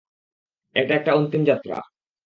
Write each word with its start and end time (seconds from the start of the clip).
এটা 0.75 0.93
একটা 0.95 1.11
অন্তিম 1.13 1.41
যাত্রা। 1.43 1.77